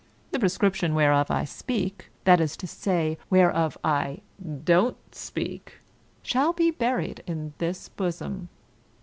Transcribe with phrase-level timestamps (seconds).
[0.31, 4.21] The prescription whereof I speak— that is to say, whereof I
[4.63, 5.75] don't speak—
[6.23, 8.49] shall be buried in this bosom.